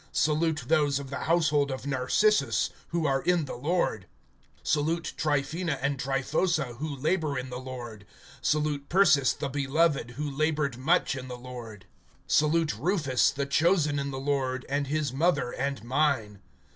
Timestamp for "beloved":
9.47-10.15